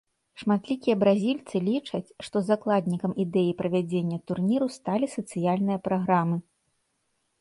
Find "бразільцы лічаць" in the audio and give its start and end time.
1.03-2.13